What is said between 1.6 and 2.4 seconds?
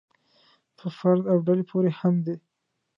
پورې هم دی.